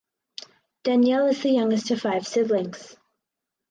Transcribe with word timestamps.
Danielle 0.81 1.27
is 1.27 1.43
the 1.43 1.51
youngest 1.51 1.91
of 1.91 2.01
five 2.01 2.25
siblings. 2.25 2.97